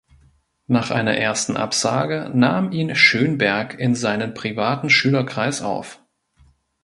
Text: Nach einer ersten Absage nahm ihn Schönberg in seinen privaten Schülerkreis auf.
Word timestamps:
Nach 0.65 0.89
einer 0.89 1.13
ersten 1.15 1.55
Absage 1.57 2.31
nahm 2.33 2.71
ihn 2.71 2.95
Schönberg 2.95 3.77
in 3.79 3.93
seinen 3.93 4.33
privaten 4.33 4.89
Schülerkreis 4.89 5.61
auf. 5.61 6.01